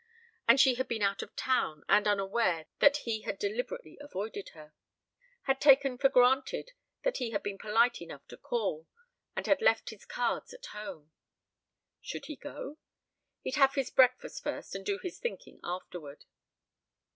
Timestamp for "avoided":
4.01-4.49